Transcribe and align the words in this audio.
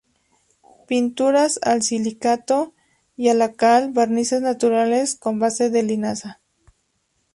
Pinturas 0.87 1.59
al 1.61 1.83
silicato 1.83 2.73
y 3.15 3.29
a 3.29 3.35
la 3.35 3.53
cal, 3.53 3.91
Barnices 3.93 4.41
naturales 4.41 5.13
con 5.13 5.37
base 5.37 5.69
de 5.69 5.83
linaza. 5.83 6.41